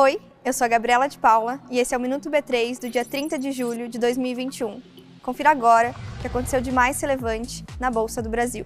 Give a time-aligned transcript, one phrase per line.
[0.00, 3.04] Oi, eu sou a Gabriela de Paula e esse é o Minuto B3 do dia
[3.04, 4.80] 30 de julho de 2021.
[5.20, 8.64] Confira agora o que aconteceu de mais relevante na Bolsa do Brasil.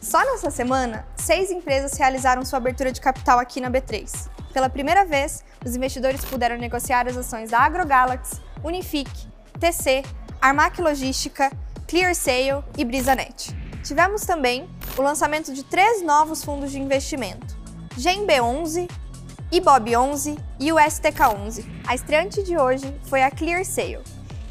[0.00, 4.30] Só nessa semana, seis empresas realizaram sua abertura de capital aqui na B3.
[4.52, 9.26] Pela primeira vez, os investidores puderam negociar as ações da AgroGalaxy, Unifique,
[9.58, 10.04] TC,
[10.40, 11.50] Armac Logística,
[11.88, 13.52] ClearSale e BrisaNet.
[13.82, 17.51] Tivemos também o lançamento de três novos fundos de investimento,
[17.98, 18.90] GenB11,
[19.52, 21.64] IBOB11 e o STK11.
[21.86, 24.00] A estreante de hoje foi a ClearSale,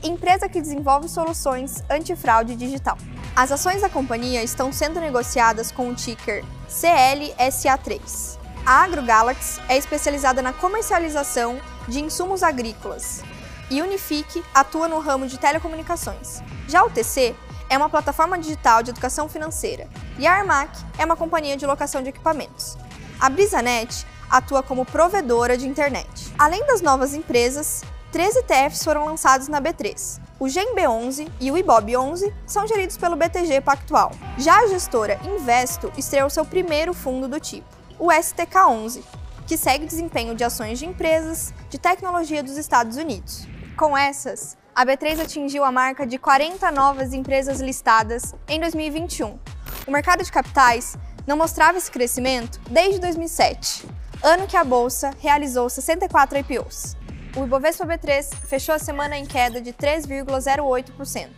[0.03, 2.97] empresa que desenvolve soluções antifraude digital.
[3.35, 8.37] As ações da companhia estão sendo negociadas com o ticker CLSA3.
[8.65, 13.23] A AgroGalaxy é especializada na comercialização de insumos agrícolas
[13.71, 16.43] e Unifique atua no ramo de telecomunicações.
[16.67, 17.33] Já o TC
[17.69, 19.87] é uma plataforma digital de educação financeira
[20.19, 22.77] e a Armac é uma companhia de locação de equipamentos.
[23.21, 26.33] A BrisaNet atua como provedora de internet.
[26.39, 30.19] Além das novas empresas, três ETFs foram lançados na B3.
[30.39, 34.11] O GenB11 e o IBOB11 são geridos pelo BTG Pactual.
[34.39, 37.67] Já a gestora Investo estreou seu primeiro fundo do tipo,
[37.99, 39.03] o STK11,
[39.45, 43.47] que segue desempenho de ações de empresas de tecnologia dos Estados Unidos.
[43.77, 49.37] Com essas, a B3 atingiu a marca de 40 novas empresas listadas em 2021.
[49.85, 53.85] O mercado de capitais não mostrava esse crescimento desde 2007,
[54.23, 56.95] ano que a bolsa realizou 64 IPOs.
[57.35, 61.29] O Ibovespa B3 fechou a semana em queda de 3,08%,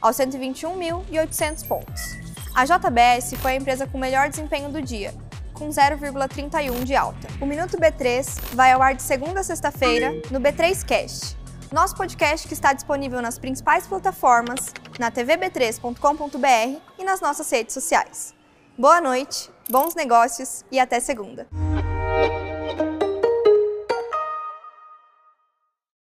[0.00, 2.16] aos 121.800 pontos.
[2.54, 5.14] A JBS foi a empresa com melhor desempenho do dia,
[5.52, 7.28] com 0,31 de alta.
[7.40, 11.36] O Minuto B3 vai ao ar de segunda a sexta-feira no B3 Cast,
[11.72, 18.34] nosso podcast que está disponível nas principais plataformas, na tvb3.com.br e nas nossas redes sociais.
[18.78, 21.46] Boa noite, bons negócios e até segunda.